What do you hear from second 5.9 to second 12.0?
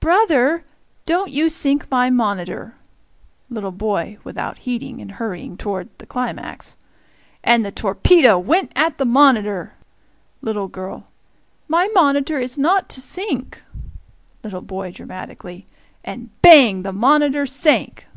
the climax). "And the torpedo went at the monitor!" Little girl. "My